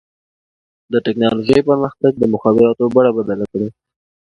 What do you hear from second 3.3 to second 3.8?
کړې ده.